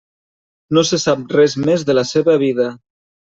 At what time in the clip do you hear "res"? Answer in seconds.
1.37-1.55